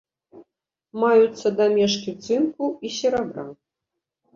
[1.03, 3.51] Маюцца дамешкі цынку і серабра.